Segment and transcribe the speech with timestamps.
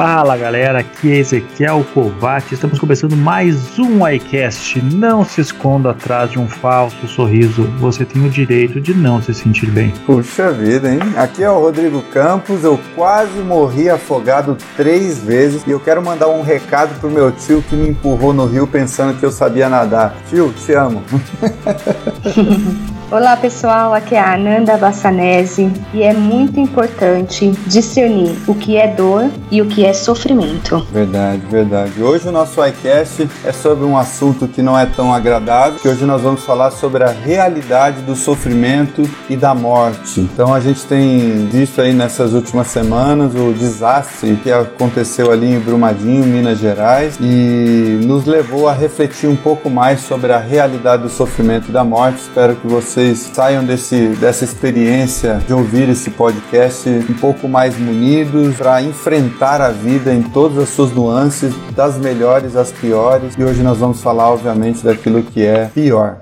[0.00, 2.54] Fala galera, aqui é Ezequiel Kovac.
[2.54, 4.80] Estamos começando mais um iCast.
[4.80, 7.64] Não se esconda atrás de um falso sorriso.
[7.80, 9.92] Você tem o direito de não se sentir bem.
[10.06, 11.00] Puxa vida, hein?
[11.16, 12.62] Aqui é o Rodrigo Campos.
[12.62, 17.60] Eu quase morri afogado três vezes e eu quero mandar um recado pro meu tio
[17.60, 20.14] que me empurrou no rio pensando que eu sabia nadar.
[20.28, 21.02] Tio, te amo.
[23.10, 28.86] Olá pessoal, aqui é a Ananda Bassanese e é muito importante discernir o que é
[28.86, 30.86] dor e o que é sofrimento.
[30.92, 32.02] Verdade, verdade.
[32.02, 36.04] Hoje o nosso iCast é sobre um assunto que não é tão agradável, que hoje
[36.04, 40.20] nós vamos falar sobre a realidade do sofrimento e da morte.
[40.20, 45.58] Então a gente tem visto aí nessas últimas semanas o desastre que aconteceu ali em
[45.58, 51.08] Brumadinho, Minas Gerais, e nos levou a refletir um pouco mais sobre a realidade do
[51.08, 52.18] sofrimento e da morte.
[52.18, 57.78] Espero que você vocês saiam desse, dessa experiência de ouvir esse podcast um pouco mais
[57.78, 63.34] munidos para enfrentar a vida em todas as suas nuances, das melhores às piores.
[63.38, 66.16] E hoje nós vamos falar, obviamente, daquilo que é pior.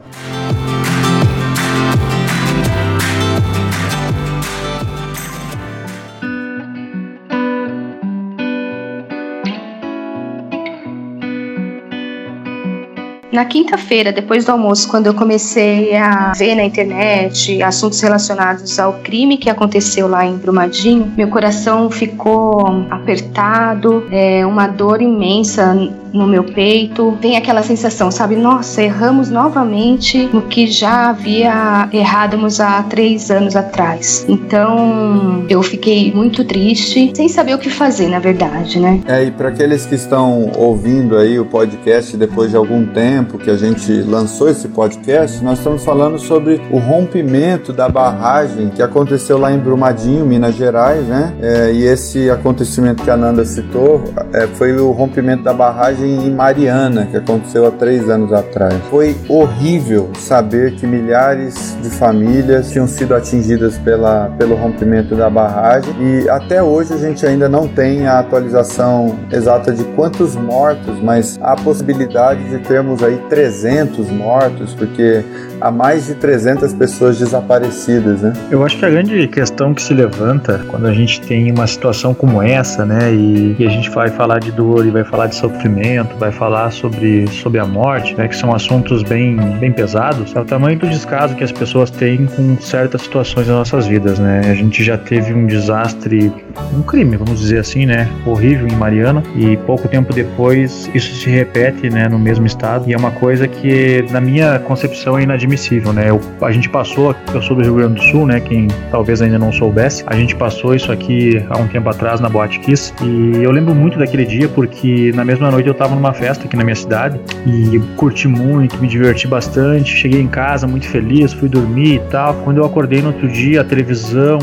[13.36, 18.94] Na quinta-feira, depois do almoço, quando eu comecei a ver na internet assuntos relacionados ao
[19.00, 25.74] crime que aconteceu lá em Brumadinho, meu coração ficou apertado, é, uma dor imensa
[26.16, 27.16] no meu peito.
[27.20, 28.36] Vem aquela sensação, sabe?
[28.36, 34.24] Nossa, erramos novamente no que já havia errádamos há três anos atrás.
[34.28, 39.00] Então eu fiquei muito triste, sem saber o que fazer, na verdade, né?
[39.06, 43.50] É, e para aqueles que estão ouvindo aí o podcast depois de algum tempo que
[43.50, 49.38] a gente lançou esse podcast, nós estamos falando sobre o rompimento da barragem que aconteceu
[49.38, 51.34] lá em Brumadinho, Minas Gerais, né?
[51.40, 56.30] É, e esse acontecimento que a Nanda citou é, foi o rompimento da barragem em
[56.30, 58.74] Mariana, que aconteceu há três anos atrás.
[58.90, 65.94] Foi horrível saber que milhares de famílias tinham sido atingidas pela, pelo rompimento da barragem
[66.00, 71.38] e até hoje a gente ainda não tem a atualização exata de quantos mortos, mas
[71.42, 75.24] há possibilidade de termos aí 300 mortos, porque
[75.60, 78.32] há mais de 300 pessoas desaparecidas, né?
[78.50, 82.14] Eu acho que a grande questão que se levanta quando a gente tem uma situação
[82.14, 85.34] como essa, né, e, e a gente vai falar de dor e vai falar de
[85.34, 90.40] sofrimento, vai falar sobre, sobre a morte, né, que são assuntos bem, bem pesados, é
[90.40, 94.40] o tamanho do descaso que as pessoas têm com certas situações nas nossas vidas, né?
[94.50, 96.32] A gente já teve um desastre,
[96.74, 101.30] um crime, vamos dizer assim, né, horrível em Mariana e pouco tempo depois isso se
[101.30, 105.45] repete, né, no mesmo estado e é uma coisa que na minha concepção é inadmissível
[105.46, 106.10] inadmissível, né?
[106.10, 108.40] Eu, a gente passou, eu sou do Rio Grande do Sul, né?
[108.40, 112.28] Quem talvez ainda não soubesse, a gente passou isso aqui há um tempo atrás na
[112.28, 116.12] Boate Kiss e eu lembro muito daquele dia porque na mesma noite eu tava numa
[116.12, 120.86] festa aqui na minha cidade e curti muito, me diverti bastante, cheguei em casa muito
[120.86, 122.34] feliz, fui dormir e tal.
[122.44, 124.38] Quando eu acordei no outro dia, a televisão,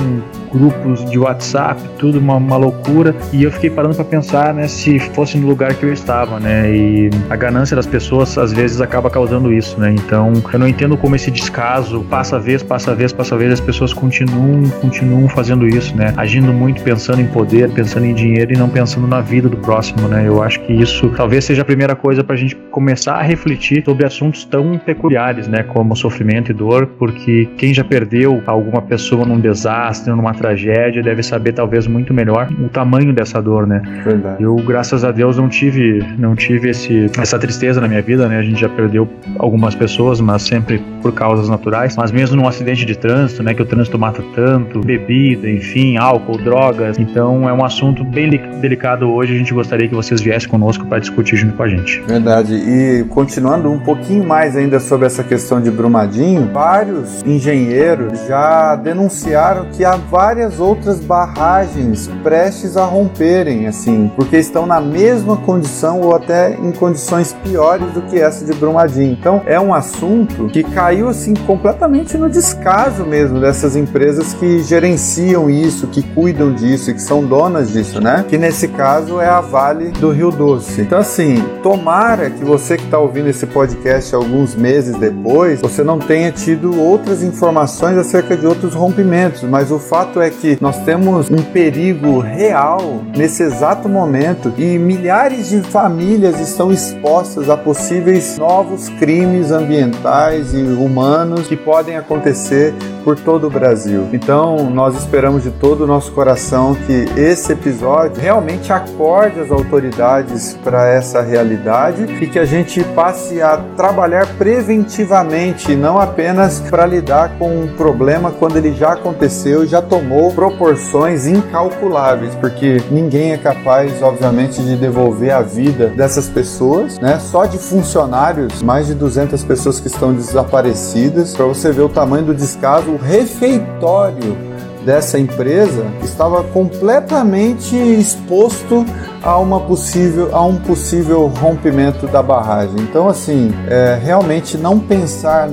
[0.54, 5.00] grupos de WhatsApp, tudo uma, uma loucura e eu fiquei parando para pensar, né, se
[5.00, 6.76] fosse no lugar que eu estava, né?
[6.76, 9.92] E a ganância das pessoas às vezes acaba causando isso, né?
[9.92, 13.94] Então, eu não entendo como esse descaso passa vez, passa vez, passa vez, as pessoas
[13.94, 16.14] continuam, continuam fazendo isso, né?
[16.18, 20.08] Agindo muito pensando em poder, pensando em dinheiro e não pensando na vida do próximo,
[20.08, 20.28] né?
[20.28, 23.84] Eu acho que isso talvez seja a primeira coisa para a gente começar a refletir
[23.84, 25.64] sobre assuntos tão peculiares, né?
[25.64, 31.24] Como sofrimento e dor, porque quem já perdeu alguma pessoa num desastre, numa tragédia, deve
[31.24, 33.82] saber talvez muito melhor o tamanho dessa dor, né?
[34.04, 34.44] Verdade.
[34.44, 38.40] Eu, graças a Deus, não tive, não tive esse, essa tristeza na minha vida, né?
[38.40, 39.08] A gente já perdeu
[39.40, 43.62] algumas pessoas, mas sempre por causas naturais, mas mesmo num acidente de trânsito, né, que
[43.62, 46.98] o trânsito mata tanto, bebida, enfim, álcool, drogas.
[46.98, 49.34] Então é um assunto bem delicado hoje.
[49.34, 52.02] A gente gostaria que vocês viessem conosco para discutir junto com a gente.
[52.02, 52.56] Verdade.
[52.56, 59.66] E continuando um pouquinho mais ainda sobre essa questão de Brumadinho, vários engenheiros já denunciaram
[59.72, 59.98] que há
[60.34, 66.72] várias outras barragens prestes a romperem, assim, porque estão na mesma condição ou até em
[66.72, 69.12] condições piores do que essa de Brumadinho.
[69.12, 75.52] Então é um assunto que caiu assim completamente no descaso mesmo dessas empresas que gerenciam
[75.52, 78.26] isso, que cuidam disso e que são donas disso, né?
[78.28, 80.82] Que nesse caso é a Vale do Rio Doce.
[80.82, 86.00] Então assim, tomara que você que está ouvindo esse podcast alguns meses depois, você não
[86.00, 91.30] tenha tido outras informações acerca de outros rompimentos, mas o fato é que nós temos
[91.30, 98.90] um perigo real nesse exato momento e milhares de famílias estão expostas a possíveis novos
[98.90, 102.74] crimes ambientais e humanos que podem acontecer
[103.04, 104.08] por todo o Brasil.
[104.14, 110.58] Então, nós esperamos de todo o nosso coração que esse episódio realmente acorde as autoridades
[110.64, 117.38] para essa realidade e que a gente passe a trabalhar preventivamente, não apenas para lidar
[117.38, 120.03] com um problema quando ele já aconteceu e já tomou
[120.34, 127.20] proporções incalculáveis, porque ninguém é capaz, obviamente, de devolver a vida dessas pessoas, né?
[127.20, 132.26] Só de funcionários, mais de 200 pessoas que estão desaparecidas, para você ver o tamanho
[132.26, 134.53] do descaso o refeitório
[134.86, 138.86] dessa empresa estava completamente exposto
[139.22, 142.76] a uma possível a um possível rompimento da barragem.
[142.80, 145.50] Então assim, é, realmente não pensar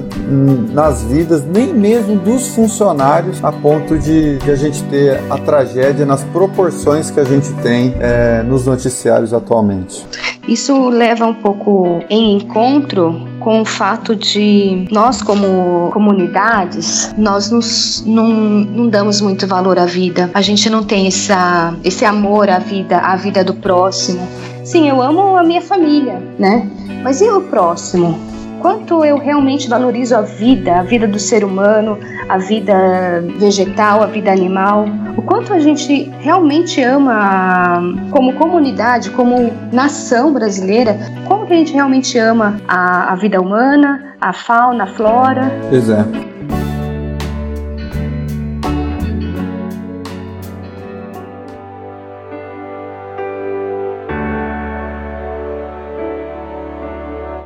[0.72, 6.04] nas vidas nem mesmo dos funcionários a ponto de, de a gente ter a tragédia
[6.04, 10.04] nas proporções que a gente tem é, nos noticiários atualmente.
[10.48, 18.04] Isso leva um pouco em encontro com o fato de nós como comunidades nós nos,
[18.06, 20.30] não, não damos muito valor à vida.
[20.34, 24.20] A gente não tem essa, esse amor à vida à vida do próximo.
[24.64, 26.68] Sim eu amo a minha família né?
[27.02, 28.18] Mas e o próximo
[28.60, 31.98] quanto eu realmente valorizo a vida, a vida do ser humano,
[32.28, 34.86] a vida vegetal, a vida animal,
[35.16, 40.96] o quanto a gente realmente ama como comunidade, como nação brasileira,
[41.26, 45.50] como que a gente realmente ama a, a vida humana, a fauna, a flora.
[45.68, 45.88] Pois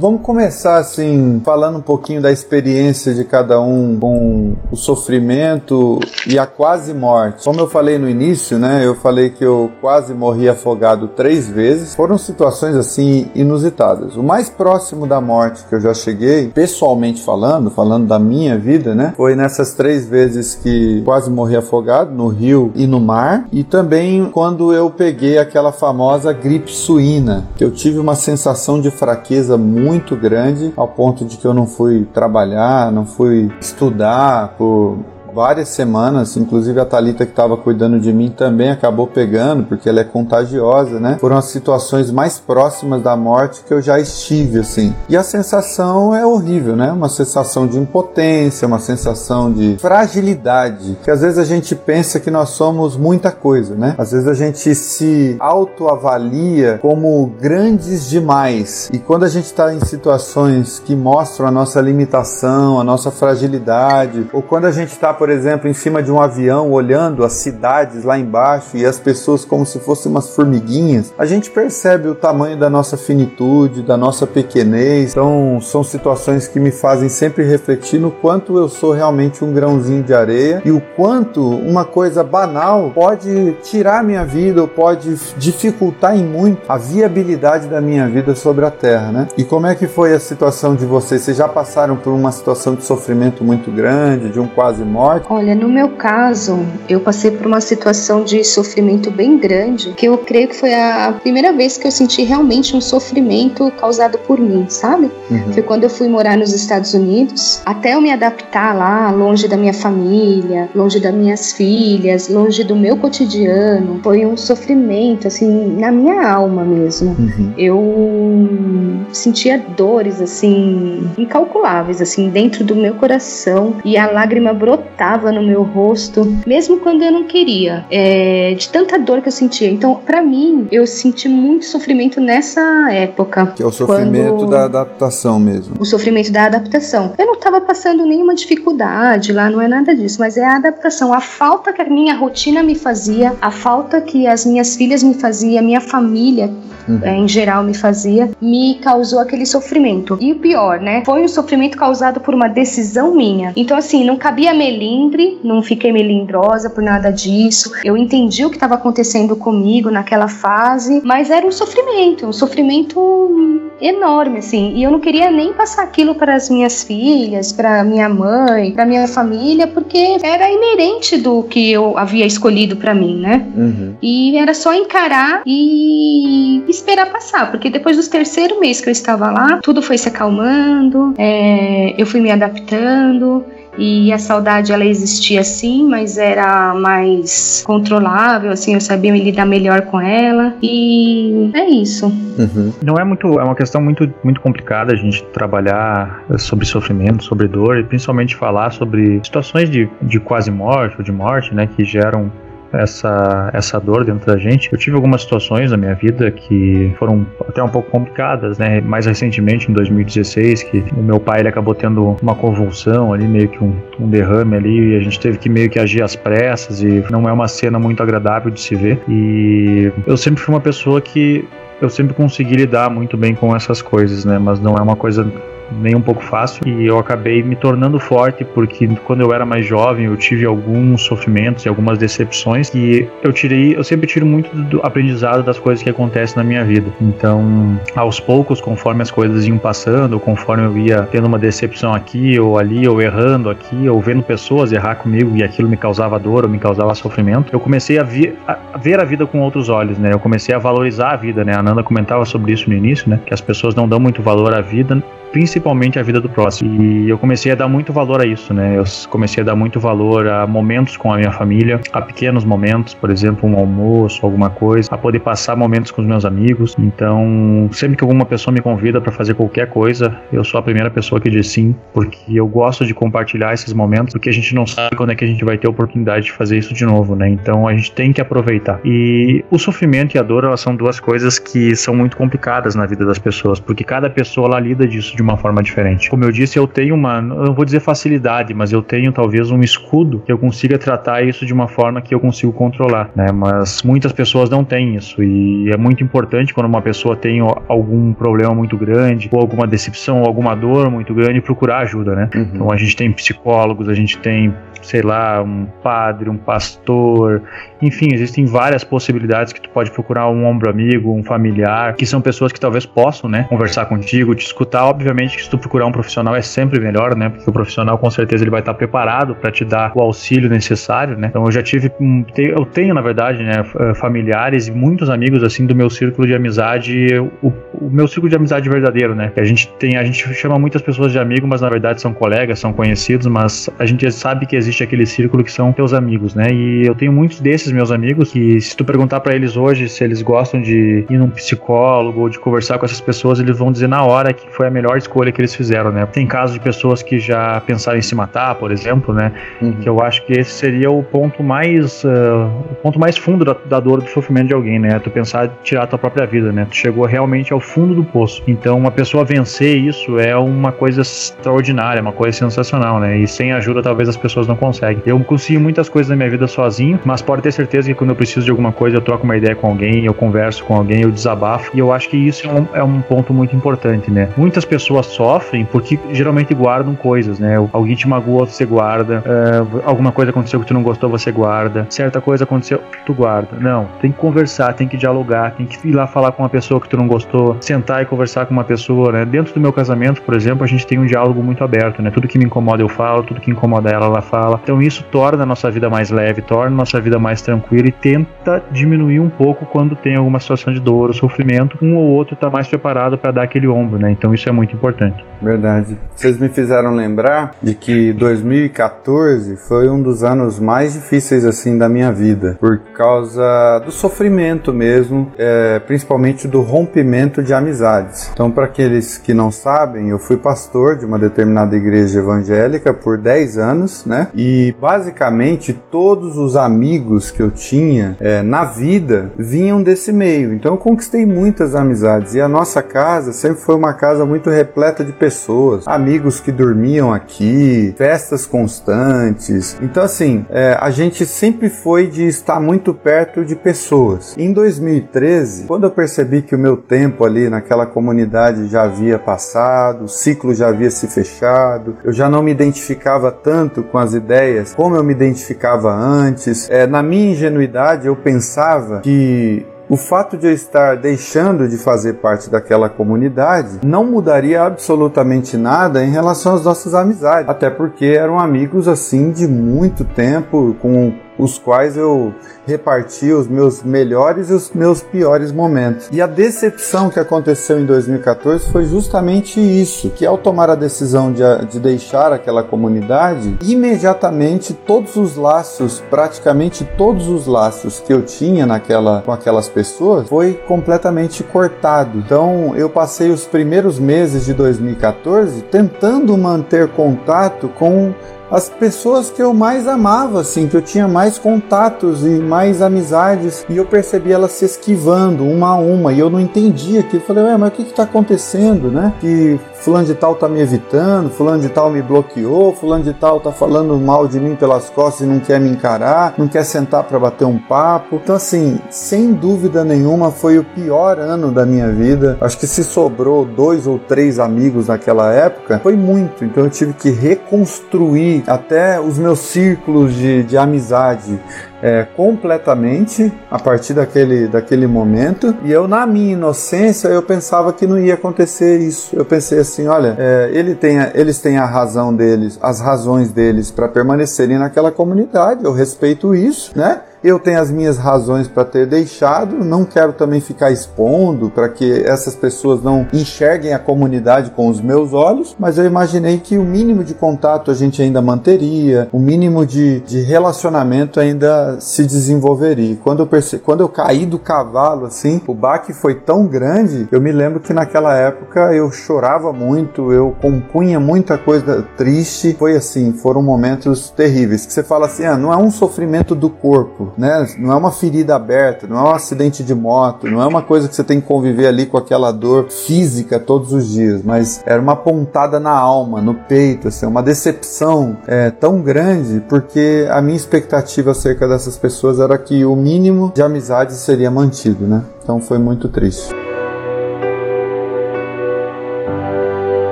[0.00, 6.38] Vamos começar assim, falando um pouquinho da experiência de cada um com o sofrimento e
[6.38, 7.44] a quase morte.
[7.44, 8.80] Como eu falei no início, né?
[8.82, 11.94] Eu falei que eu quase morri afogado três vezes.
[11.94, 14.16] Foram situações assim inusitadas.
[14.16, 18.94] O mais próximo da morte que eu já cheguei, pessoalmente falando, falando da minha vida,
[18.94, 19.12] né?
[19.18, 23.46] Foi nessas três vezes que quase morri afogado no rio e no mar.
[23.52, 28.90] E também quando eu peguei aquela famosa gripe suína, que eu tive uma sensação de
[28.90, 34.54] fraqueza muito muito grande ao ponto de que eu não fui trabalhar, não fui estudar
[34.56, 34.98] por
[35.32, 40.00] várias semanas, inclusive a Talita que estava cuidando de mim também acabou pegando, porque ela
[40.00, 41.16] é contagiosa, né?
[41.20, 44.94] Foram as situações mais próximas da morte que eu já estive assim.
[45.08, 46.92] E a sensação é horrível, né?
[46.92, 52.30] Uma sensação de impotência, uma sensação de fragilidade, que às vezes a gente pensa que
[52.30, 53.94] nós somos muita coisa, né?
[53.98, 58.90] Às vezes a gente se autoavalia como grandes demais.
[58.92, 64.28] E quando a gente está em situações que mostram a nossa limitação, a nossa fragilidade,
[64.32, 68.04] ou quando a gente está por exemplo, em cima de um avião, olhando as cidades
[68.04, 72.58] lá embaixo e as pessoas como se fossem umas formiguinhas, a gente percebe o tamanho
[72.58, 75.10] da nossa finitude, da nossa pequenez.
[75.10, 80.02] Então, são situações que me fazem sempre refletir no quanto eu sou realmente um grãozinho
[80.02, 86.16] de areia e o quanto uma coisa banal pode tirar minha vida ou pode dificultar
[86.16, 89.28] em muito a viabilidade da minha vida sobre a terra, né?
[89.36, 91.20] E como é que foi a situação de vocês?
[91.20, 95.09] Vocês já passaram por uma situação de sofrimento muito grande, de um quase morte?
[95.10, 95.26] Morte?
[95.30, 100.16] Olha, no meu caso, eu passei por uma situação de sofrimento bem grande, que eu
[100.18, 104.66] creio que foi a primeira vez que eu senti realmente um sofrimento causado por mim,
[104.68, 105.10] sabe?
[105.30, 105.52] Uhum.
[105.52, 109.56] Foi quando eu fui morar nos Estados Unidos, até eu me adaptar lá, longe da
[109.56, 114.00] minha família, longe das minhas filhas, longe do meu cotidiano.
[114.02, 117.16] Foi um sofrimento, assim, na minha alma mesmo.
[117.18, 117.52] Uhum.
[117.56, 125.32] Eu sentia dores, assim, incalculáveis, assim, dentro do meu coração e a lágrima brotava brotava
[125.32, 129.70] no meu rosto, mesmo quando eu não queria, é, de tanta dor que eu sentia.
[129.70, 132.60] Então, para mim, eu senti muito sofrimento nessa
[132.92, 133.46] época.
[133.56, 134.50] Que é o sofrimento quando...
[134.50, 135.74] da adaptação mesmo.
[135.80, 137.14] O sofrimento da adaptação.
[137.16, 141.14] Eu não estava passando nenhuma dificuldade lá, não é nada disso, mas é a adaptação,
[141.14, 145.14] a falta que a minha rotina me fazia, a falta que as minhas filhas me
[145.14, 146.50] faziam, a minha família
[146.90, 147.00] uhum.
[147.02, 150.18] é, em geral me fazia, me causou aquele sofrimento.
[150.20, 151.02] E o pior, né?
[151.04, 153.52] Foi um sofrimento causado por uma decisão minha.
[153.56, 154.52] Então, assim, não cabia
[154.90, 157.72] melindre, não fiquei melindrosa por nada disso.
[157.84, 163.70] Eu entendi o que estava acontecendo comigo naquela fase, mas era um sofrimento, um sofrimento
[163.80, 164.74] enorme, assim.
[164.74, 168.84] E eu não queria nem passar aquilo para as minhas filhas, para minha mãe, para
[168.84, 173.46] minha família, porque era inerente do que eu havia escolhido para mim, né?
[173.56, 173.94] Uhum.
[174.02, 179.30] E era só encarar e esperar passar, porque depois do terceiro mês que eu estava
[179.30, 183.44] lá, tudo foi se acalmando, é, eu fui me adaptando.
[183.80, 189.46] E a saudade ela existia sim, mas era mais controlável, assim, eu sabia me lidar
[189.46, 192.06] melhor com ela e é isso.
[192.06, 192.72] Uhum.
[192.84, 197.48] Não é muito, é uma questão muito, muito complicada a gente trabalhar sobre sofrimento, sobre
[197.48, 201.82] dor e principalmente falar sobre situações de, de quase morte ou de morte, né, que
[201.82, 202.30] geram
[202.72, 204.68] essa, essa dor dentro da gente.
[204.72, 208.80] Eu tive algumas situações na minha vida que foram até um pouco complicadas, né?
[208.80, 213.48] Mais recentemente, em 2016, que o meu pai ele acabou tendo uma convulsão ali, meio
[213.48, 216.82] que um, um derrame ali, e a gente teve que meio que agir às pressas,
[216.82, 219.00] e não é uma cena muito agradável de se ver.
[219.08, 221.46] E eu sempre fui uma pessoa que
[221.80, 224.38] eu sempre consegui lidar muito bem com essas coisas, né?
[224.38, 225.26] Mas não é uma coisa
[225.72, 229.66] nem um pouco fácil e eu acabei me tornando forte porque quando eu era mais
[229.66, 234.54] jovem eu tive alguns sofrimentos e algumas decepções e eu tirei, eu sempre tiro muito
[234.54, 236.90] do aprendizado das coisas que acontecem na minha vida.
[237.00, 242.38] Então, aos poucos, conforme as coisas iam passando, conforme eu ia tendo uma decepção aqui
[242.38, 246.44] ou ali, ou errando aqui, ou vendo pessoas errar comigo e aquilo me causava dor
[246.44, 249.98] ou me causava sofrimento, eu comecei a, vi, a ver a vida com outros olhos,
[249.98, 250.12] né?
[250.12, 251.54] Eu comecei a valorizar a vida, né?
[251.54, 253.20] A Nanda comentava sobre isso no início, né?
[253.24, 256.82] Que as pessoas não dão muito valor à vida principalmente a vida do próximo.
[256.82, 258.78] E eu comecei a dar muito valor a isso, né?
[258.78, 262.94] Eu comecei a dar muito valor a momentos com a minha família, a pequenos momentos,
[262.94, 266.74] por exemplo, um almoço, alguma coisa, a poder passar momentos com os meus amigos.
[266.78, 270.90] Então, sempre que alguma pessoa me convida para fazer qualquer coisa, eu sou a primeira
[270.90, 274.66] pessoa que diz sim, porque eu gosto de compartilhar esses momentos, porque a gente não
[274.66, 277.14] sabe quando é que a gente vai ter a oportunidade de fazer isso de novo,
[277.14, 277.28] né?
[277.28, 278.80] Então, a gente tem que aproveitar.
[278.84, 282.86] E o sofrimento e a dor, elas são duas coisas que são muito complicadas na
[282.86, 286.08] vida das pessoas, porque cada pessoa ela lida disso de uma forma diferente.
[286.08, 289.50] Como eu disse, eu tenho uma, eu não vou dizer facilidade, mas eu tenho talvez
[289.50, 293.26] um escudo que eu consiga tratar isso de uma forma que eu consigo controlar, né?
[293.32, 298.12] Mas muitas pessoas não têm isso e é muito importante quando uma pessoa tem algum
[298.12, 302.30] problema muito grande ou alguma decepção ou alguma dor muito grande procurar ajuda, né?
[302.34, 302.48] Uhum.
[302.54, 307.42] Então a gente tem psicólogos, a gente tem, sei lá, um padre, um pastor,
[307.80, 312.20] enfim, existem várias possibilidades que tu pode procurar um ombro amigo, um familiar, que são
[312.20, 315.92] pessoas que talvez possam, né, conversar contigo, te escutar, obviamente que se tu procurar um
[315.92, 317.28] profissional é sempre melhor, né?
[317.28, 321.16] Porque o profissional com certeza ele vai estar preparado para te dar o auxílio necessário,
[321.16, 321.28] né?
[321.28, 321.90] Então eu já tive,
[322.36, 326.34] eu tenho na verdade, né, eh, familiares e muitos amigos assim do meu círculo de
[326.34, 329.30] amizade, o, o meu círculo de amizade verdadeiro, né?
[329.34, 332.12] Que a gente tem, a gente chama muitas pessoas de amigo, mas na verdade são
[332.12, 336.34] colegas, são conhecidos, mas a gente sabe que existe aquele círculo que são teus amigos,
[336.34, 336.52] né?
[336.52, 340.04] E eu tenho muitos desses meus amigos que se tu perguntar para eles hoje se
[340.04, 343.88] eles gostam de ir num psicólogo ou de conversar com essas pessoas, eles vão dizer
[343.88, 346.06] na hora que foi a melhor escolha que eles fizeram, né?
[346.06, 349.32] Tem casos de pessoas que já pensaram em se matar, por exemplo, né?
[349.60, 349.72] Uhum.
[349.72, 353.56] Que eu acho que esse seria o ponto mais uh, o ponto mais fundo da,
[353.68, 354.98] da, dor do sofrimento de alguém, né?
[354.98, 356.66] Tu pensar em tirar a tua própria vida, né?
[356.68, 358.42] Tu chegou realmente ao fundo do poço.
[358.46, 363.18] Então, uma pessoa vencer isso é uma coisa extraordinária, uma coisa sensacional, né?
[363.18, 365.02] E sem ajuda talvez as pessoas não conseguem.
[365.06, 368.16] Eu consegui muitas coisas na minha vida sozinho, mas pode ter certeza que quando eu
[368.16, 371.10] preciso de alguma coisa, eu troco uma ideia com alguém, eu converso com alguém, eu
[371.10, 371.70] desabafo.
[371.74, 374.28] E eu acho que isso é um, é um ponto muito importante, né?
[374.36, 377.56] Muitas pessoas pessoas sofrem porque geralmente guardam coisas, né?
[377.72, 379.22] Alguém te magoou, você guarda.
[379.26, 381.86] Uh, alguma coisa aconteceu que tu não gostou, você guarda.
[381.90, 383.48] Certa coisa aconteceu, tu guarda.
[383.58, 386.80] Não, tem que conversar, tem que dialogar, tem que ir lá falar com uma pessoa
[386.80, 389.24] que tu não gostou, sentar e conversar com uma pessoa, né?
[389.24, 392.10] Dentro do meu casamento, por exemplo, a gente tem um diálogo muito aberto, né?
[392.10, 394.49] Tudo que me incomoda eu falo, tudo que incomoda ela, ela fala.
[394.62, 397.92] Então isso torna a nossa vida mais leve, torna a nossa vida mais tranquila e
[397.92, 401.78] tenta diminuir um pouco quando tem alguma situação de dor ou sofrimento.
[401.82, 404.10] Um ou outro tá mais preparado para dar aquele ombro, né?
[404.10, 405.24] Então isso é muito importante importante.
[405.42, 405.96] Verdade.
[406.14, 411.88] Vocês me fizeram lembrar de que 2014 foi um dos anos mais difíceis assim da
[411.88, 418.30] minha vida, por causa do sofrimento mesmo, é, principalmente do rompimento de amizades.
[418.32, 423.16] Então, para aqueles que não sabem, eu fui pastor de uma determinada igreja evangélica por
[423.16, 424.28] 10 anos, né?
[424.42, 430.54] E basicamente todos os amigos que eu tinha é, na vida vinham desse meio.
[430.54, 435.04] Então, eu conquistei muitas amizades e a nossa casa sempre foi uma casa muito repleta
[435.04, 439.76] de pessoas, amigos que dormiam aqui, festas constantes.
[439.82, 444.34] Então, assim, é, a gente sempre foi de estar muito perto de pessoas.
[444.38, 450.04] Em 2013, quando eu percebi que o meu tempo ali naquela comunidade já havia passado,
[450.04, 454.29] o ciclo já havia se fechado, eu já não me identificava tanto com as ideias
[454.74, 456.68] como eu me identificava antes.
[456.70, 462.14] É, na minha ingenuidade, eu pensava que o fato de eu estar deixando de fazer
[462.14, 468.38] parte daquela comunidade não mudaria absolutamente nada em relação às nossas amizades, até porque eram
[468.38, 472.34] amigos assim de muito tempo, com os quais eu
[472.66, 476.08] reparti os meus melhores e os meus piores momentos.
[476.12, 481.32] E a decepção que aconteceu em 2014 foi justamente isso, que ao tomar a decisão
[481.32, 488.22] de, de deixar aquela comunidade, imediatamente todos os laços, praticamente todos os laços que eu
[488.22, 492.18] tinha naquela com aquelas pessoas foi completamente cortado.
[492.18, 498.14] Então eu passei os primeiros meses de 2014 tentando manter contato com
[498.50, 503.64] as pessoas que eu mais amava, assim, que eu tinha mais contatos e mais amizades,
[503.68, 507.22] e eu percebi elas se esquivando uma a uma, e eu não entendia aquilo.
[507.22, 509.12] Falei, ué, mas o que está acontecendo, né?
[509.20, 513.40] Que fulano de tal tá me evitando, fulano de tal me bloqueou, fulano de tal
[513.40, 517.04] tá falando mal de mim pelas costas e não quer me encarar, não quer sentar
[517.04, 518.16] para bater um papo.
[518.22, 522.36] Então, assim, sem dúvida nenhuma, foi o pior ano da minha vida.
[522.40, 526.44] Acho que se sobrou dois ou três amigos naquela época, foi muito.
[526.44, 531.40] Então, eu tive que reconstruir até os meus círculos de, de amizade
[531.82, 535.54] é, completamente a partir daquele, daquele momento.
[535.64, 539.14] E eu, na minha inocência, eu pensava que não ia acontecer isso.
[539.16, 543.30] Eu pensei assim, olha, é, ele tem a, eles têm a razão deles, as razões
[543.32, 545.64] deles para permanecerem naquela comunidade.
[545.64, 547.00] Eu respeito isso, né?
[547.22, 552.02] Eu tenho as minhas razões para ter deixado, não quero também ficar expondo para que
[552.04, 556.64] essas pessoas não enxerguem a comunidade com os meus olhos, mas eu imaginei que o
[556.64, 562.96] mínimo de contato a gente ainda manteria, o mínimo de, de relacionamento ainda se desenvolveria.
[563.02, 563.58] Quando eu, perce...
[563.58, 567.72] Quando eu caí do cavalo, assim, o baque foi tão grande, eu me lembro que
[567.72, 572.56] naquela época eu chorava muito, eu compunha muita coisa triste.
[572.58, 574.64] Foi assim, foram momentos terríveis.
[574.64, 577.46] Que você fala assim, ah, não é um sofrimento do corpo, né?
[577.58, 580.88] Não é uma ferida aberta, não é um acidente de moto, não é uma coisa
[580.88, 584.80] que você tem que conviver ali com aquela dor física todos os dias, mas era
[584.80, 590.36] uma pontada na alma, no peito, assim, uma decepção é, tão grande, porque a minha
[590.36, 595.02] expectativa acerca dessas pessoas era que o mínimo de amizade seria mantido, né?
[595.22, 596.34] Então foi muito triste.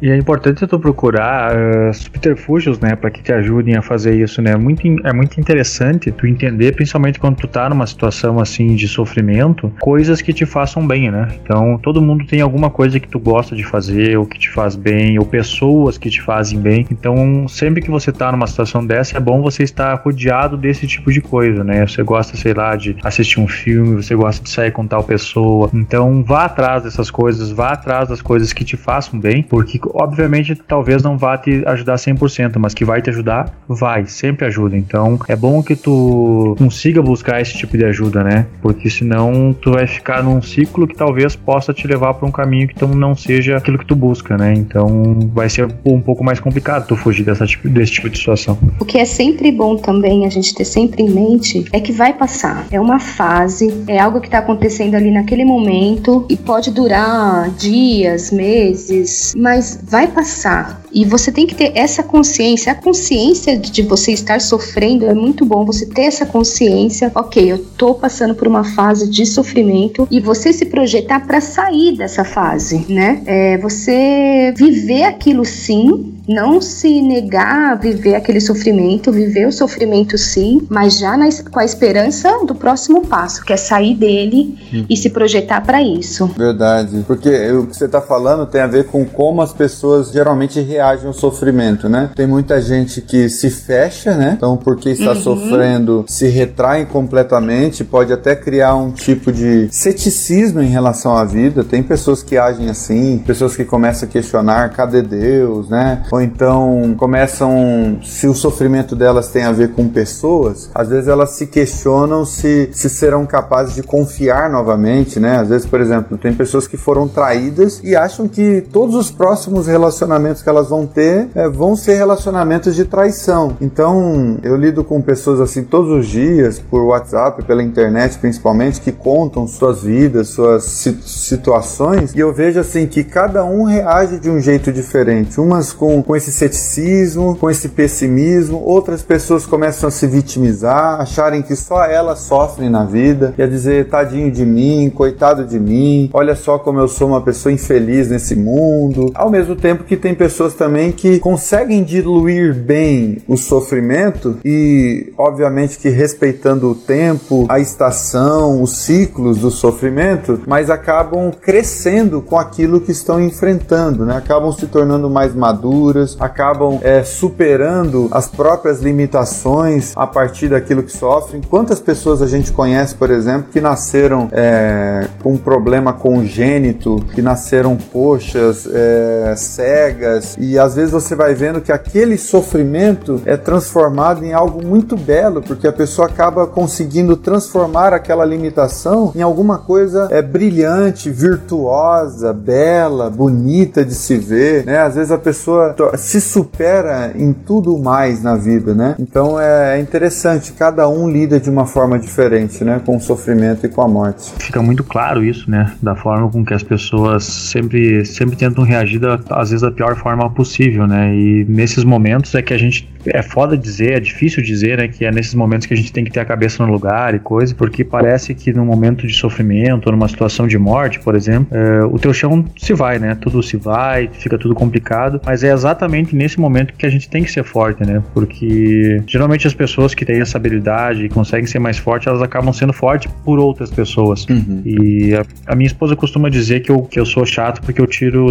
[0.00, 4.40] E é importante tu procurar uh, subterfúgios, né, para que te ajudem a fazer isso,
[4.40, 4.52] né?
[4.52, 8.86] É muito, é muito interessante tu entender, principalmente quando tu tá numa situação assim de
[8.86, 11.26] sofrimento, coisas que te façam bem, né?
[11.42, 14.76] Então, todo mundo tem alguma coisa que tu gosta de fazer, ou que te faz
[14.76, 16.86] bem, ou pessoas que te fazem bem.
[16.92, 21.10] Então, sempre que você tá numa situação dessa, é bom você estar rodeado desse tipo
[21.12, 21.84] de coisa, né?
[21.84, 25.68] Você gosta, sei lá, de assistir um filme, você gosta de sair com tal pessoa.
[25.74, 30.54] Então, vá atrás dessas coisas, vá atrás das coisas que te façam bem, porque obviamente
[30.54, 34.76] talvez não vá te ajudar 100%, mas que vai te ajudar, vai, sempre ajuda.
[34.76, 38.46] Então é bom que tu consiga buscar esse tipo de ajuda, né?
[38.62, 42.68] Porque senão tu vai ficar num ciclo que talvez possa te levar para um caminho
[42.68, 44.54] que então não seja aquilo que tu busca, né?
[44.54, 48.56] Então vai ser um pouco mais complicado tu fugir dessa tipo, desse tipo de situação.
[48.78, 52.12] O que é sempre bom também a gente ter sempre em mente é que vai
[52.12, 52.66] passar.
[52.70, 58.30] É uma fase, é algo que está acontecendo ali naquele momento e pode durar dias,
[58.30, 59.34] meses,
[59.82, 60.82] vai passar.
[60.92, 62.72] E você tem que ter essa consciência.
[62.72, 65.64] A consciência de você estar sofrendo é muito bom.
[65.64, 70.52] Você ter essa consciência, ok, eu tô passando por uma fase de sofrimento e você
[70.52, 73.22] se projetar para sair dessa fase, né?
[73.26, 80.18] É você viver aquilo sim, não se negar a viver aquele sofrimento, viver o sofrimento
[80.18, 84.84] sim, mas já na, com a esperança do próximo passo, que é sair dele hum.
[84.88, 86.26] e se projetar para isso.
[86.36, 90.60] Verdade, porque o que você está falando tem a ver com como as pessoas geralmente
[90.60, 92.10] reagem ao sofrimento, né?
[92.14, 94.34] Tem muita gente que se fecha, né?
[94.36, 95.22] Então, porque está uhum.
[95.22, 101.64] sofrendo, se retrai completamente, pode até criar um tipo de ceticismo em relação à vida.
[101.64, 106.02] Tem pessoas que agem assim, pessoas que começam a questionar cadê Deus, né?
[106.18, 111.30] Ou então começam, se o sofrimento delas tem a ver com pessoas, às vezes elas
[111.30, 115.36] se questionam se, se serão capazes de confiar novamente, né?
[115.38, 119.68] Às vezes, por exemplo, tem pessoas que foram traídas e acham que todos os próximos
[119.68, 123.56] relacionamentos que elas vão ter é, vão ser relacionamentos de traição.
[123.60, 128.90] Então, eu lido com pessoas assim todos os dias, por WhatsApp, pela internet principalmente, que
[128.90, 134.40] contam suas vidas, suas situações, e eu vejo assim que cada um reage de um
[134.40, 135.40] jeito diferente.
[135.40, 138.62] Umas com com esse ceticismo, com esse pessimismo.
[138.64, 143.90] Outras pessoas começam a se vitimizar, acharem que só elas sofrem na vida, quer dizer,
[143.90, 148.34] tadinho de mim, coitado de mim, olha só como eu sou uma pessoa infeliz nesse
[148.34, 149.12] mundo.
[149.14, 155.78] Ao mesmo tempo que tem pessoas também que conseguem diluir bem o sofrimento e, obviamente,
[155.78, 162.80] que respeitando o tempo, a estação, os ciclos do sofrimento, mas acabam crescendo com aquilo
[162.80, 164.16] que estão enfrentando, né?
[164.16, 170.92] Acabam se tornando mais maduras, acabam é, superando as próprias limitações a partir daquilo que
[170.92, 171.40] sofrem.
[171.40, 177.22] Quantas pessoas a gente conhece, por exemplo, que nasceram é, com um problema congênito, que
[177.22, 184.24] nasceram coxas, é, cegas, e às vezes você vai vendo que aquele sofrimento é transformado
[184.24, 190.08] em algo muito belo, porque a pessoa acaba conseguindo transformar aquela limitação em alguma coisa
[190.10, 194.78] é, brilhante, virtuosa, bela, bonita de se ver, né?
[194.78, 198.96] Às vezes a pessoa se supera em tudo mais na vida, né?
[198.98, 202.80] Então é interessante, cada um lida de uma forma diferente, né?
[202.84, 204.32] Com o sofrimento e com a morte.
[204.38, 205.72] Fica muito claro isso, né?
[205.82, 209.96] Da forma com que as pessoas sempre, sempre tentam reagir, da, às vezes, da pior
[209.96, 211.14] forma possível, né?
[211.14, 215.04] E nesses momentos é que a gente é foda dizer, é difícil dizer, né, que
[215.04, 217.54] é nesses momentos que a gente tem que ter a cabeça no lugar e coisa,
[217.54, 221.98] porque parece que num momento de sofrimento, numa situação de morte, por exemplo, é, o
[221.98, 225.67] teu chão se vai, né, tudo se vai, fica tudo complicado, mas é exatamente
[226.12, 230.04] nesse momento que a gente tem que ser forte, né, porque geralmente as pessoas que
[230.04, 234.26] têm essa habilidade e conseguem ser mais fortes, elas acabam sendo fortes por outras pessoas.
[234.26, 234.62] Uhum.
[234.64, 237.86] E a, a, minha esposa costuma dizer que eu, que eu sou chato porque eu
[237.86, 238.30] tiro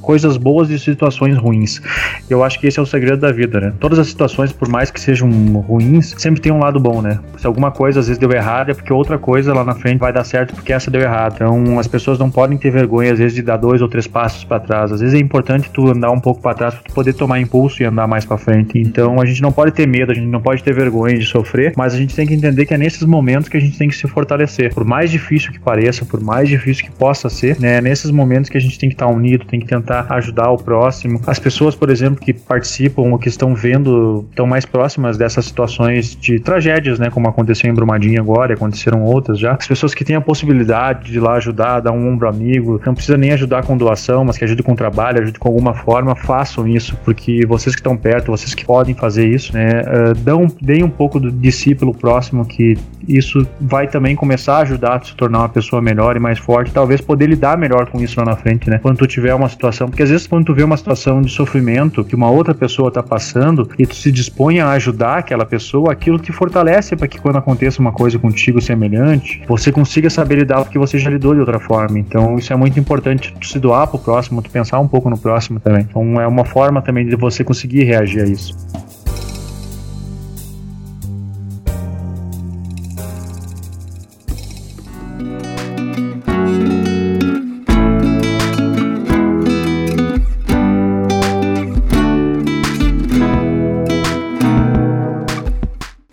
[0.00, 1.80] coisas boas de situações ruins.
[2.28, 3.72] Eu acho que esse é o segredo da vida, né?
[3.78, 5.28] Todas as situações, por mais que sejam
[5.60, 7.18] ruins, sempre tem um lado bom, né?
[7.38, 10.12] Se alguma coisa às vezes deu errado, é porque outra coisa lá na frente vai
[10.12, 11.34] dar certo porque essa deu errado.
[11.34, 14.44] Então as pessoas não podem ter vergonha, às vezes, de dar dois ou três passos
[14.44, 14.92] para trás.
[14.92, 17.86] Às vezes é importante tu andar um pouco para trás para poder tomar impulso e
[17.86, 18.78] andar mais para frente.
[18.78, 21.72] Então a gente não pode ter medo, a gente não pode ter vergonha de sofrer,
[21.76, 23.96] mas a gente tem que entender que é nesses momentos que a gente tem que
[23.96, 24.74] se fortalecer.
[24.74, 27.76] Por mais difícil que pareça, por mais difícil que possa ser, né?
[27.76, 30.56] É nesses momentos que a gente tem que estar unido, tem que tentar ajudar o
[30.56, 31.20] próximo.
[31.26, 36.16] As pessoas, por exemplo, que participam ou que estão vendo estão mais próximas dessas situações
[36.16, 37.10] de tragédias, né?
[37.10, 39.52] Como aconteceu em Brumadinho agora, aconteceram outras já.
[39.52, 42.94] As pessoas que têm a possibilidade de ir lá ajudar, dar um ombro amigo, não
[42.94, 46.14] precisa nem ajudar com doação, mas que ajude com trabalho, ajude com alguma forma,
[46.56, 49.82] façam isso, porque vocês que estão perto, vocês que podem fazer isso, né?
[49.82, 54.96] Uh, dão, deem um pouco do discípulo próximo que isso vai também começar a ajudar
[54.96, 58.18] a se tornar uma pessoa melhor e mais forte, talvez poder lidar melhor com isso
[58.18, 58.78] lá na frente, né?
[58.78, 62.04] Quando tu tiver uma situação, porque às vezes quando tu vê uma situação de sofrimento
[62.04, 66.18] que uma outra pessoa tá passando e tu se dispõe a ajudar aquela pessoa, aquilo
[66.18, 70.78] te fortalece para que quando aconteça uma coisa contigo semelhante, você consiga saber lidar porque
[70.78, 71.98] você já lidou de outra forma.
[71.98, 75.18] Então isso é muito importante, tu se doar pro próximo, tu pensar um pouco no
[75.18, 75.86] próximo também.
[75.88, 78.54] Então é uma forma também de você conseguir reagir a isso.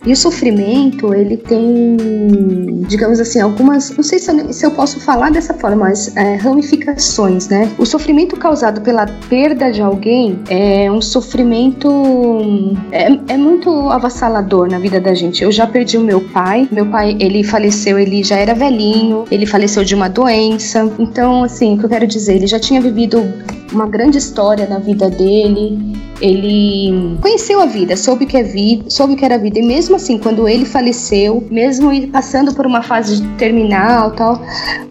[0.06, 1.96] E o sofrimento, ele tem,
[2.86, 7.70] digamos assim, algumas, não sei se eu, posso falar dessa forma, mas é, ramificações, né?
[7.78, 11.88] O sofrimento causado pela perda de alguém é um sofrimento,
[12.90, 15.42] é, é muito avassalador na vida da gente.
[15.42, 19.46] Eu já perdi o meu pai, meu pai, ele faleceu, ele já era velhinho, ele
[19.46, 20.90] faleceu de uma doença.
[20.98, 23.22] Então, assim, o que eu quero dizer, ele já tinha vivido
[23.72, 25.94] uma grande história na vida dele.
[26.20, 30.16] Ele conheceu a vida, soube que é vida, soube que era vida e mesmo assim,
[30.16, 34.40] quando ele faleceu, mesmo passando por uma fase terminal, tal,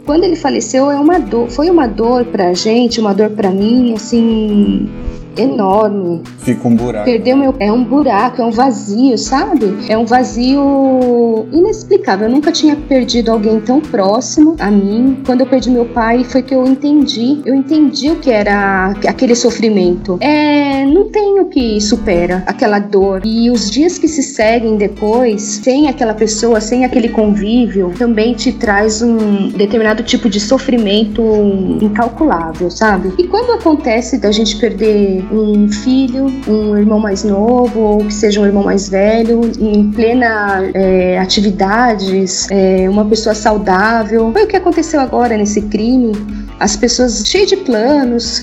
[0.05, 3.93] quando ele faleceu é uma dor, foi uma dor pra gente, uma dor pra mim,
[3.93, 4.89] assim,
[5.37, 6.21] enorme.
[6.39, 7.05] Fica um buraco.
[7.05, 7.55] Perdeu meu.
[7.59, 9.77] É um buraco, é um vazio, sabe?
[9.87, 12.27] É um vazio inexplicável.
[12.27, 15.21] Eu nunca tinha perdido alguém tão próximo a mim.
[15.25, 17.41] Quando eu perdi meu pai, foi que eu entendi.
[17.45, 20.17] Eu entendi o que era aquele sofrimento.
[20.21, 20.85] É.
[20.85, 23.21] Não tem o que supera aquela dor.
[23.25, 28.51] E os dias que se seguem depois, sem aquela pessoa, sem aquele convívio, também te
[28.51, 31.21] traz um determinado tipo de sofrimento
[31.81, 33.13] incalculável, sabe?
[33.17, 38.41] E quando acontece da gente perder um filho, um irmão mais novo ou que seja
[38.41, 44.31] um irmão mais velho, em plena é, atividades, é, uma pessoa saudável.
[44.31, 46.13] Foi o que aconteceu agora nesse crime.
[46.59, 48.41] As pessoas cheias de planos,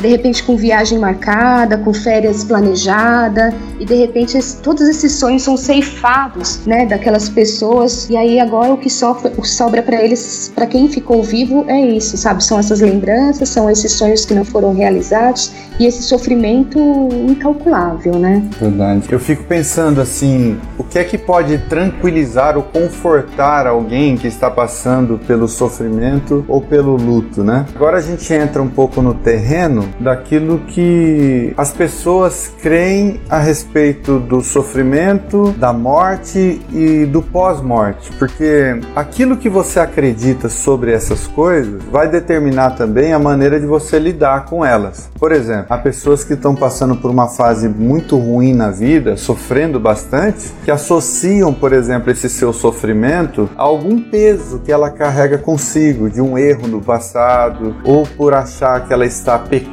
[0.00, 5.56] de repente com viagem marcada, com férias planejada, e de repente todos esses sonhos são
[5.56, 8.08] ceifados, né, daquelas pessoas.
[8.10, 11.80] E aí agora o que sofre, o sobra para eles, para quem ficou vivo, é
[11.80, 12.42] isso, sabe?
[12.42, 16.78] São essas lembranças, são esses sonhos que não foram realizados e esse sofrimento
[17.28, 18.42] incalculável, né?
[18.58, 19.06] Verdade.
[19.10, 24.50] Eu fico pensando assim, o que é que pode tranquilizar ou confortar alguém que está
[24.50, 27.66] passando pelo sofrimento ou pelo luto, né?
[27.74, 34.18] Agora a gente entra um pouco no terreno daquilo que as pessoas creem a respeito
[34.18, 41.82] do sofrimento, da morte e do pós-morte, porque aquilo que você acredita sobre essas coisas
[41.90, 45.10] vai determinar também a maneira de você lidar com elas.
[45.18, 49.78] Por exemplo, há pessoas que estão passando por uma fase muito ruim na vida, sofrendo
[49.80, 56.08] bastante, que associam, por exemplo, esse seu sofrimento a algum peso que ela carrega consigo,
[56.08, 59.65] de um erro no passado, ou por achar que ela está pecando,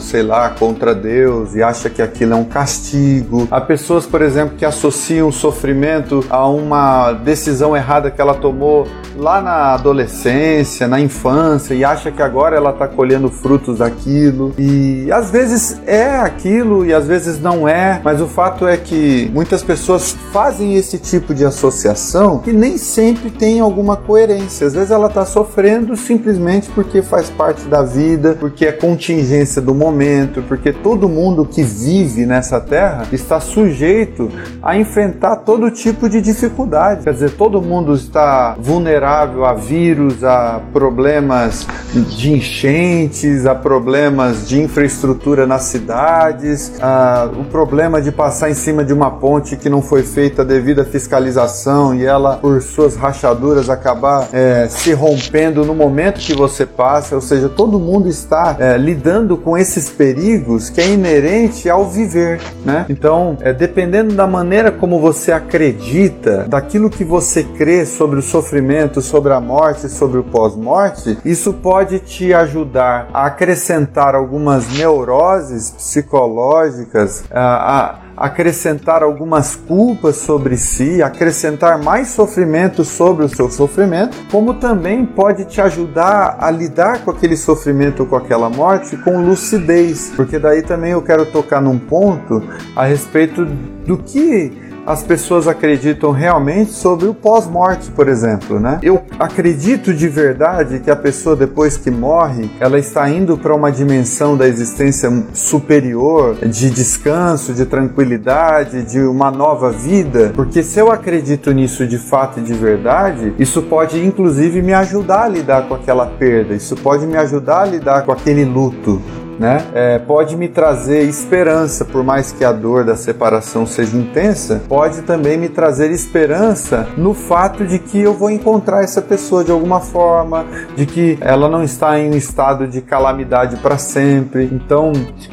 [0.00, 3.46] sei lá, contra Deus e acha que aquilo é um castigo.
[3.50, 8.86] Há pessoas, por exemplo, que associam o sofrimento a uma decisão errada que ela tomou
[9.16, 14.54] lá na adolescência, na infância e acha que agora ela está colhendo frutos daquilo.
[14.58, 19.30] E às vezes é aquilo e às vezes não é, mas o fato é que
[19.32, 24.66] muitas pessoas fazem esse tipo de associação que nem sempre tem alguma coerência.
[24.66, 28.72] Às vezes ela está sofrendo simplesmente porque faz parte da vida, porque é
[29.16, 34.30] contingência do momento, porque todo mundo que vive nessa terra está sujeito
[34.62, 37.04] a enfrentar todo tipo de dificuldade.
[37.04, 44.60] Quer dizer, todo mundo está vulnerável a vírus, a problemas de enchentes, a problemas de
[44.60, 49.80] infraestrutura nas cidades, a, o problema de passar em cima de uma ponte que não
[49.80, 55.74] foi feita devido à fiscalização e ela, por suas rachaduras, acabar é, se rompendo no
[55.74, 57.14] momento que você passa.
[57.14, 59.05] Ou seja, todo mundo está é, lidando
[59.36, 62.86] com esses perigos que é inerente ao viver, né?
[62.88, 69.00] Então, é, dependendo da maneira como você acredita, daquilo que você crê sobre o sofrimento,
[69.00, 77.24] sobre a morte, sobre o pós-morte, isso pode te ajudar a acrescentar algumas neuroses psicológicas,
[77.30, 84.54] a, a acrescentar algumas culpas sobre si, acrescentar mais sofrimento sobre o seu sofrimento, como
[84.54, 90.38] também pode te ajudar a lidar com aquele sofrimento, com aquela morte, com lucidez, porque
[90.38, 92.42] daí também eu quero tocar num ponto
[92.74, 98.78] a respeito do que as pessoas acreditam realmente sobre o pós-morte, por exemplo, né?
[98.82, 103.72] Eu acredito de verdade que a pessoa depois que morre, ela está indo para uma
[103.72, 110.92] dimensão da existência superior, de descanso, de tranquilidade, de uma nova vida, porque se eu
[110.92, 115.74] acredito nisso de fato e de verdade, isso pode inclusive me ajudar a lidar com
[115.74, 119.02] aquela perda, isso pode me ajudar a lidar com aquele luto
[119.38, 119.64] né?
[119.74, 125.02] É, pode me trazer esperança, por mais que a dor da separação seja intensa, pode
[125.02, 129.80] também me trazer esperança no fato de que eu vou encontrar essa pessoa de alguma
[129.80, 130.44] forma,
[130.74, 134.48] de que ela não está em um estado de calamidade para sempre.
[134.52, 134.92] Então,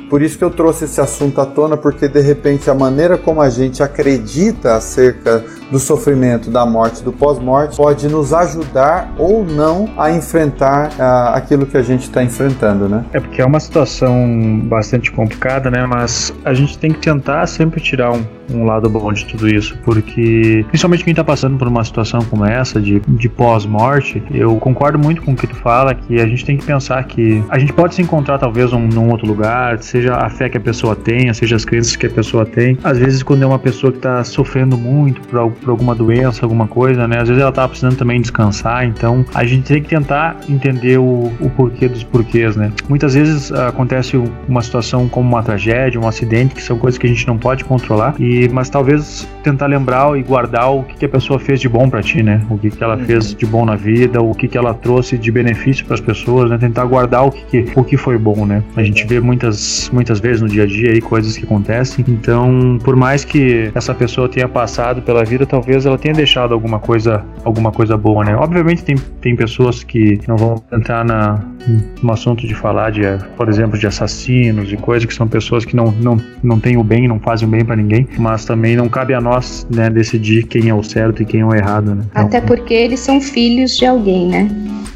[0.09, 3.41] por isso que eu trouxe esse assunto à tona, porque de repente a maneira como
[3.41, 9.89] a gente acredita acerca do sofrimento, da morte, do pós-morte, pode nos ajudar ou não
[9.97, 13.05] a enfrentar uh, aquilo que a gente está enfrentando, né?
[13.11, 13.92] É porque é uma situação
[14.63, 15.85] bastante complicada, né?
[15.85, 19.77] Mas a gente tem que tentar sempre tirar um, um lado bom de tudo isso,
[19.83, 24.97] porque principalmente quem está passando por uma situação como essa de, de pós-morte, eu concordo
[24.97, 27.73] muito com o que tu fala, que a gente tem que pensar que a gente
[27.73, 31.33] pode se encontrar talvez um, num outro lugar, seja a fé que a pessoa tenha,
[31.33, 32.77] seja as crenças que a pessoa tem.
[32.83, 36.67] Às vezes quando é uma pessoa que está sofrendo muito por por alguma doença, alguma
[36.67, 37.19] coisa, né?
[37.19, 41.31] Às vezes ela tá precisando também descansar, então a gente tem que tentar entender o,
[41.39, 42.71] o porquê dos porquês, né?
[42.87, 44.17] Muitas vezes uh, acontece
[44.47, 47.65] uma situação como uma tragédia, um acidente, que são coisas que a gente não pode
[47.65, 51.67] controlar, e mas talvez tentar lembrar e guardar o que, que a pessoa fez de
[51.67, 52.41] bom para ti, né?
[52.49, 53.05] O que, que ela uhum.
[53.05, 56.49] fez de bom na vida, o que, que ela trouxe de benefício para as pessoas,
[56.49, 56.57] né?
[56.57, 58.63] Tentar guardar o que, que, o que foi bom, né?
[58.75, 62.79] A gente vê muitas, muitas vezes no dia a dia aí coisas que acontecem, então
[62.83, 67.23] por mais que essa pessoa tenha passado pela vida, talvez ela tenha deixado alguma coisa,
[67.43, 68.35] alguma coisa boa, né?
[68.35, 71.39] Obviamente tem, tem pessoas que não vão entrar na,
[72.01, 73.01] no assunto de falar de,
[73.35, 76.83] por exemplo, de assassinos e coisas que são pessoas que não, não, não têm o
[76.83, 80.43] bem, não fazem o bem para ninguém, mas também não cabe a nós, né, decidir
[80.43, 82.03] quem é o certo e quem é o errado, né?
[82.13, 84.49] Até porque eles são filhos de alguém, né?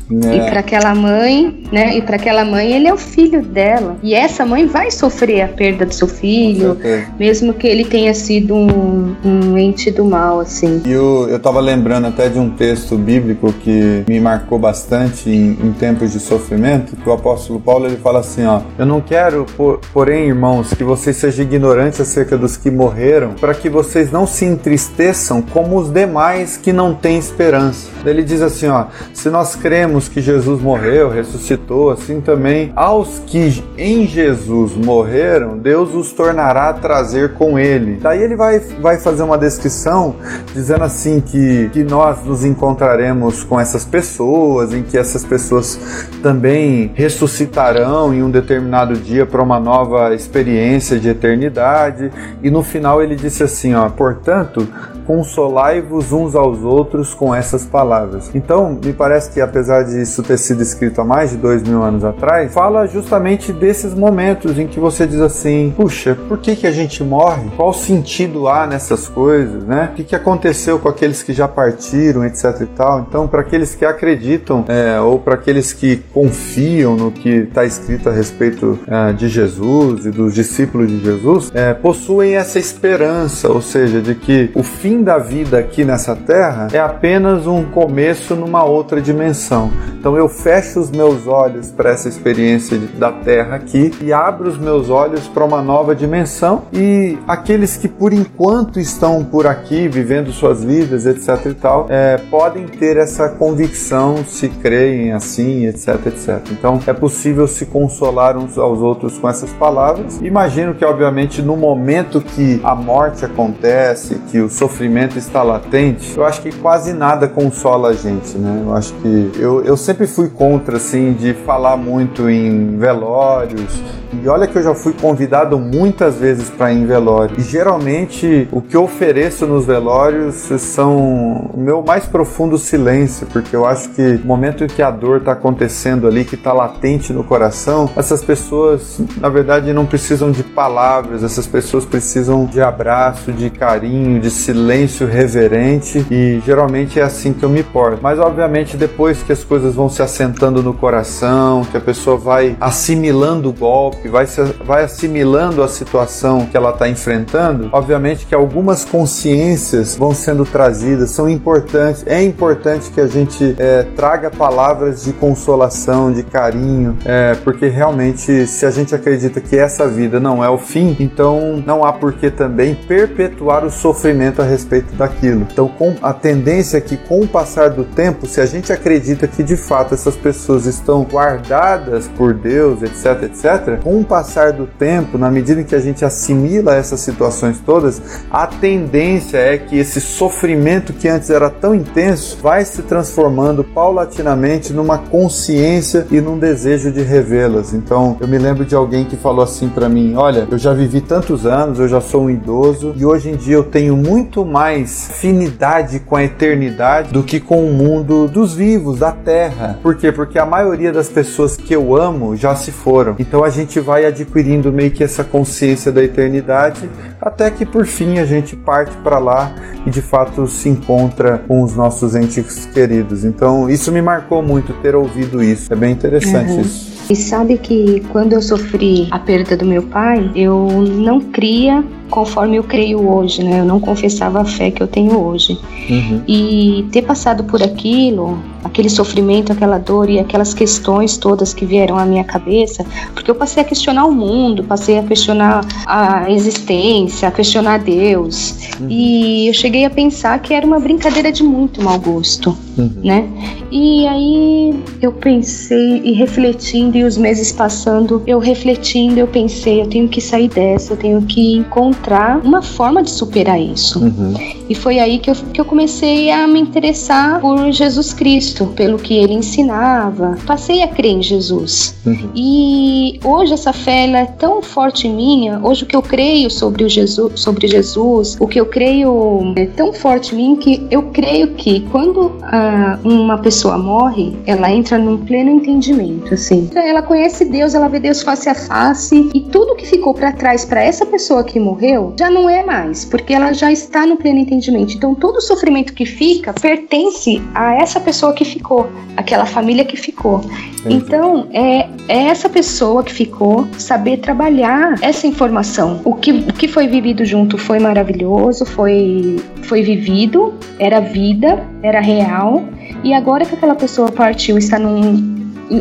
[0.10, 0.38] É.
[0.38, 1.98] E para aquela mãe, né?
[1.98, 3.98] E para aquela mãe, ele é o filho dela.
[4.02, 6.78] E essa mãe vai sofrer a perda do seu filho,
[7.20, 10.82] mesmo que ele tenha sido um, um ente do mal, assim.
[10.86, 15.58] E eu, eu tava lembrando até de um texto bíblico que me marcou bastante em,
[15.62, 19.46] em tempos de sofrimento, que o apóstolo Paulo ele fala assim, ó, eu não quero,
[19.56, 24.28] por, porém, irmãos, que vocês sejam ignorantes acerca dos que morreram, para que vocês não
[24.28, 27.90] se entristeçam como os demais que não têm esperança.
[28.06, 33.64] Ele diz assim, ó, se nós cremos que Jesus morreu, ressuscitou, assim também aos que
[33.78, 37.98] em Jesus morreram, Deus os tornará a trazer com ele.
[38.02, 40.16] Daí ele vai, vai fazer uma descrição
[40.54, 45.80] dizendo assim que, que nós nos encontraremos com essas pessoas, em que essas pessoas
[46.22, 48.57] também ressuscitarão em um determinado
[48.96, 52.12] dia para uma nova experiência de eternidade.
[52.42, 54.68] E no final ele disse assim, ó, portanto,
[55.08, 58.30] consolai-vos uns aos outros com essas palavras.
[58.36, 61.82] Então, me parece que apesar de isso ter sido escrito há mais de dois mil
[61.82, 66.68] anos atrás, fala justamente desses momentos em que você diz assim: puxa, por que, que
[66.68, 67.50] a gente morre?
[67.56, 69.90] Qual sentido há nessas coisas, né?
[69.94, 73.06] O que, que aconteceu com aqueles que já partiram, etc e tal?
[73.08, 78.10] Então, para aqueles que acreditam é, ou para aqueles que confiam no que está escrito
[78.10, 83.62] a respeito é, de Jesus e dos discípulos de Jesus, é, possuem essa esperança, ou
[83.62, 88.36] seja, de que o fim fim da vida aqui nessa terra é apenas um começo
[88.36, 89.70] numa outra dimensão.
[90.00, 94.58] Então eu fecho os meus olhos para essa experiência da terra aqui e abro os
[94.58, 100.32] meus olhos para uma nova dimensão e aqueles que por enquanto estão por aqui vivendo
[100.32, 106.42] suas vidas, etc e tal, é, podem ter essa convicção se creem assim, etc, etc.
[106.52, 110.20] Então é possível se consolar uns aos outros com essas palavras.
[110.22, 116.18] Imagino que obviamente no momento que a morte acontece, que o sofrimento sofrimento está latente,
[116.18, 118.64] eu acho que quase nada consola a gente, né?
[118.66, 123.82] Eu acho que eu, eu sempre fui contra, assim, de falar muito em velórios.
[124.14, 127.36] E olha que eu já fui convidado muitas vezes para ir em velório.
[127.38, 133.54] E geralmente o que eu ofereço nos velórios são o meu mais profundo silêncio, porque
[133.54, 137.12] eu acho que no momento em que a dor está acontecendo ali, que está latente
[137.12, 143.34] no coração, essas pessoas, na verdade, não precisam de palavras, essas pessoas precisam de abraço,
[143.34, 148.00] de carinho, de silêncio silêncio reverente e geralmente é assim que eu me porto.
[148.02, 152.56] Mas obviamente depois que as coisas vão se assentando no coração, que a pessoa vai
[152.60, 158.36] assimilando o golpe, vai, se, vai assimilando a situação que ela está enfrentando, obviamente que
[158.36, 162.04] algumas consciências vão sendo trazidas, são importantes.
[162.06, 168.46] É importante que a gente é, traga palavras de consolação, de carinho, é, porque realmente
[168.46, 172.14] se a gente acredita que essa vida não é o fim, então não há por
[172.14, 175.48] que também perpetuar o sofrimento a respeito daquilo.
[175.52, 179.28] Então, com a tendência é que com o passar do tempo, se a gente acredita
[179.28, 184.66] que de fato essas pessoas estão guardadas por Deus, etc, etc, com o passar do
[184.66, 189.78] tempo, na medida em que a gente assimila essas situações todas, a tendência é que
[189.78, 196.40] esse sofrimento que antes era tão intenso vai se transformando paulatinamente numa consciência e num
[196.40, 197.74] desejo de revê-las.
[197.74, 201.02] Então, eu me lembro de alguém que falou assim para mim: "Olha, eu já vivi
[201.02, 205.10] tantos anos, eu já sou um idoso e hoje em dia eu tenho muito mais
[205.12, 209.80] afinidade com a eternidade do que com o mundo dos vivos, da terra.
[209.82, 210.12] Por quê?
[210.12, 213.16] Porque a maioria das pessoas que eu amo já se foram.
[213.20, 216.90] Então a gente vai adquirindo meio que essa consciência da eternidade
[217.22, 219.54] até que por fim a gente parte para lá
[219.86, 223.24] e de fato se encontra com os nossos entes queridos.
[223.24, 225.72] Então isso me marcou muito ter ouvido isso.
[225.72, 226.62] É bem interessante uhum.
[226.62, 226.98] isso.
[227.10, 232.58] E sabe que quando eu sofri a perda do meu pai, eu não cria conforme
[232.58, 233.60] eu creio hoje, né?
[233.60, 235.58] Eu não confessava a fé que eu tenho hoje.
[235.90, 236.22] Uhum.
[236.28, 241.98] E ter passado por aquilo, aquele sofrimento, aquela dor e aquelas questões todas que vieram
[241.98, 247.28] à minha cabeça, porque eu passei a questionar o mundo, passei a questionar a existência,
[247.28, 248.56] a questionar Deus.
[248.80, 248.88] Uhum.
[248.90, 252.92] E eu cheguei a pensar que era uma brincadeira de muito mau gosto, uhum.
[253.04, 253.28] né?
[253.72, 259.88] E aí eu pensei e refletindo e os meses passando, eu refletindo, eu pensei, eu
[259.88, 264.00] tenho que sair dessa, eu tenho que encontrar uma forma de superar isso.
[264.00, 264.34] Uhum.
[264.70, 268.98] E foi aí que eu, que eu comecei a me interessar por Jesus Cristo, pelo
[268.98, 270.38] que ele ensinava.
[270.46, 271.96] Passei a crer em Jesus.
[272.06, 272.32] Uhum.
[272.36, 276.84] E hoje essa fé é tão forte em minha, hoje o que eu creio sobre,
[276.84, 281.04] o Jesus, sobre Jesus, o que eu creio é tão forte em mim que eu
[281.04, 286.68] creio que quando a uma, uma pessoa morre, ela entra num pleno entendimento, assim.
[286.70, 290.32] Então, ela conhece Deus, ela vê Deus face a face e tudo que ficou para
[290.32, 294.18] trás para essa pessoa que morreu já não é mais, porque ela já está no
[294.18, 294.94] pleno entendimento.
[294.94, 299.98] Então, todo o sofrimento que fica pertence a essa pessoa que ficou, aquela família que
[299.98, 300.42] ficou.
[300.80, 300.96] Entendi.
[300.96, 306.02] Então, é, é essa pessoa que ficou saber trabalhar essa informação.
[306.04, 312.00] O que, o que foi vivido junto foi maravilhoso, foi, foi vivido, era vida, era
[312.00, 312.57] real.
[313.04, 315.14] E agora que aquela pessoa partiu, está num,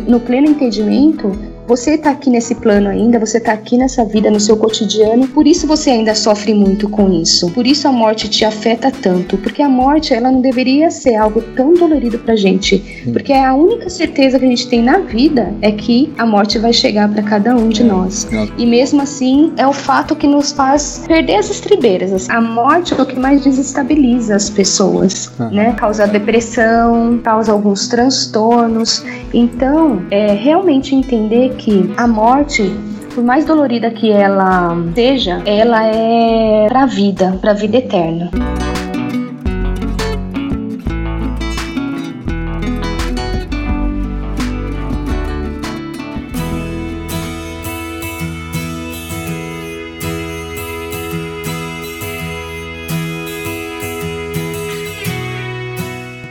[0.07, 1.31] no pleno entendimento,
[1.67, 5.45] você está aqui nesse plano ainda, você está aqui nessa vida, no seu cotidiano, por
[5.45, 7.51] isso você ainda sofre muito com isso.
[7.51, 11.41] Por isso a morte te afeta tanto, porque a morte ela não deveria ser algo
[11.55, 15.71] tão dolorido pra gente, porque a única certeza que a gente tem na vida é
[15.71, 18.27] que a morte vai chegar para cada um de nós.
[18.57, 22.29] E mesmo assim, é o fato que nos faz perder as estribeiras.
[22.29, 25.73] A morte é o que mais desestabiliza as pessoas, né?
[25.73, 29.03] Causa depressão, causa alguns transtornos.
[29.33, 32.71] Então, é realmente entender que a morte
[33.17, 38.29] por mais dolorida que ela seja, ela é para a vida, para a vida eterna.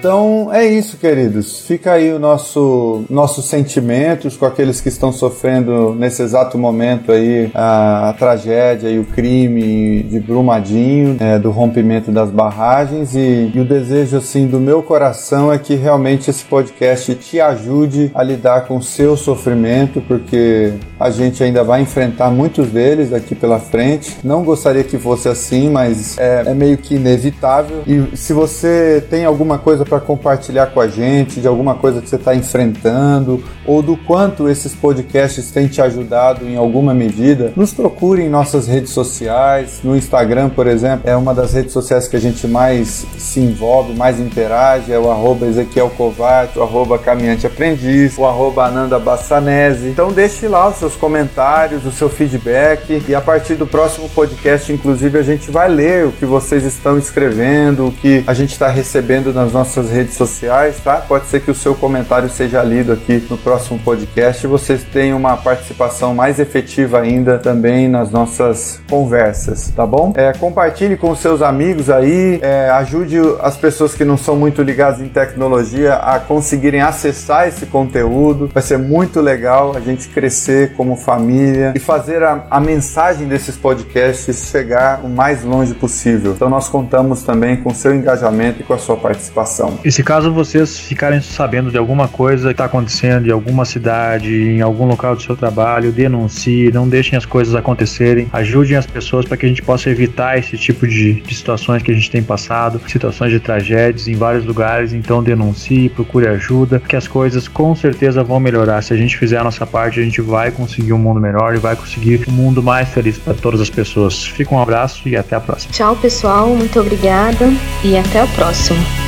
[0.06, 1.66] Então é isso, queridos.
[1.66, 7.50] Fica aí o nosso nossos sentimentos com aqueles que estão sofrendo nesse exato momento aí
[7.52, 13.58] a, a tragédia e o crime de Brumadinho, é, do rompimento das barragens e, e,
[13.58, 18.60] o desejo assim do meu coração é que realmente esse podcast te ajude a lidar
[18.68, 24.16] com o seu sofrimento, porque a gente ainda vai enfrentar muitos deles daqui pela frente.
[24.22, 27.82] Não gostaria que fosse assim, mas é, é meio que inevitável.
[27.88, 32.02] E se você tem alguma coisa para para compartilhar com a gente de alguma coisa
[32.02, 37.52] que você está enfrentando ou do quanto esses podcasts têm te ajudado em alguma medida,
[37.56, 39.80] nos procure em nossas redes sociais.
[39.82, 43.94] No Instagram, por exemplo, é uma das redes sociais que a gente mais se envolve,
[43.94, 49.88] mais interage, é o arroba Ezequiel o arroba Caminhante Aprendiz, o arroba Ananda Bassanese.
[49.88, 54.70] Então deixe lá os seus comentários, o seu feedback e a partir do próximo podcast,
[54.72, 58.68] inclusive, a gente vai ler o que vocês estão escrevendo, o que a gente está
[58.68, 60.96] recebendo nas nossas nossas redes sociais, tá?
[60.96, 65.18] Pode ser que o seu comentário seja lido aqui no próximo podcast e vocês tenham
[65.18, 70.12] uma participação mais efetiva ainda também nas nossas conversas, tá bom?
[70.16, 75.00] É, compartilhe com seus amigos aí, é, ajude as pessoas que não são muito ligadas
[75.00, 78.50] em tecnologia a conseguirem acessar esse conteúdo.
[78.52, 83.56] Vai ser muito legal a gente crescer como família e fazer a, a mensagem desses
[83.56, 86.32] podcasts chegar o mais longe possível.
[86.32, 89.65] Então nós contamos também com seu engajamento e com a sua participação.
[89.84, 94.32] E se caso vocês ficarem sabendo de alguma coisa que está acontecendo em alguma cidade,
[94.32, 99.24] em algum local do seu trabalho, denuncie, não deixem as coisas acontecerem, ajudem as pessoas
[99.24, 102.22] para que a gente possa evitar esse tipo de, de, situações que a gente tem
[102.22, 104.92] passado, situações de tragédias em vários lugares.
[104.92, 108.82] Então denuncie, procure ajuda, que as coisas com certeza vão melhorar.
[108.82, 111.58] Se a gente fizer a nossa parte, a gente vai conseguir um mundo melhor e
[111.58, 114.24] vai conseguir um mundo mais feliz para todas as pessoas.
[114.24, 115.72] Fica um abraço e até a próxima.
[115.72, 116.48] Tchau, pessoal.
[116.48, 117.50] Muito obrigada
[117.84, 119.05] e até a próxima.